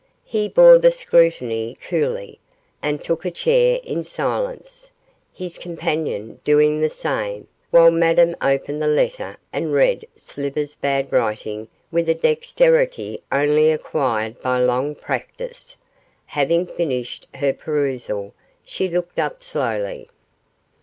He 0.25 0.47
bore 0.49 0.79
the 0.79 0.89
scrutiny 0.89 1.77
coolly, 1.87 2.39
and 2.81 3.03
took 3.03 3.23
a 3.23 3.29
chair 3.29 3.79
in 3.83 4.03
silence, 4.03 4.89
his 5.31 5.59
companion 5.59 6.39
doing 6.43 6.81
the 6.81 6.89
same, 6.89 7.47
while 7.69 7.91
Madame 7.91 8.35
opened 8.41 8.81
the 8.81 8.87
letter 8.87 9.37
and 9.53 9.73
read 9.75 10.07
Slivers' 10.15 10.73
bad 10.75 11.13
writing 11.13 11.67
with 11.91 12.09
a 12.09 12.15
dexterity 12.15 13.21
only 13.31 13.69
acquired 13.71 14.41
by 14.41 14.59
long 14.59 14.95
practice. 14.95 15.75
Having 16.25 16.65
finished 16.65 17.27
her 17.35 17.53
perusal, 17.53 18.33
she 18.65 18.89
looked 18.89 19.19
up 19.19 19.43
slowly. 19.43 20.09